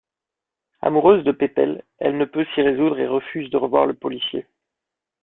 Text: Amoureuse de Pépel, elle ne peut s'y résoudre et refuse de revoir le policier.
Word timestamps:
Amoureuse 0.81 1.23
de 1.25 1.31
Pépel, 1.31 1.83
elle 1.99 2.17
ne 2.17 2.25
peut 2.25 2.43
s'y 2.55 2.63
résoudre 2.63 2.97
et 2.99 3.05
refuse 3.07 3.51
de 3.51 3.57
revoir 3.57 3.85
le 3.85 3.93
policier. 3.93 4.47